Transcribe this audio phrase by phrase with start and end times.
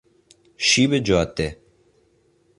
[0.57, 1.61] شیب جاده